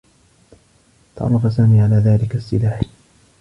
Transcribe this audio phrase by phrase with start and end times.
[1.15, 2.81] تعرّف سامي على ذلك السّلاح.